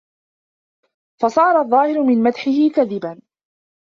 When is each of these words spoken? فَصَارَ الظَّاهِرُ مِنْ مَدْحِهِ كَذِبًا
فَصَارَ 1.21 1.61
الظَّاهِرُ 1.61 2.03
مِنْ 2.03 2.23
مَدْحِهِ 2.23 2.69
كَذِبًا 2.75 3.21